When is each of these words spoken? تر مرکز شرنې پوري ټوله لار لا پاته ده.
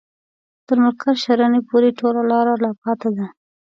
تر 0.67 0.77
مرکز 0.85 1.15
شرنې 1.23 1.61
پوري 1.67 1.91
ټوله 1.99 2.21
لار 2.31 2.47
لا 2.63 2.71
پاته 2.81 3.09
ده. 3.17 3.25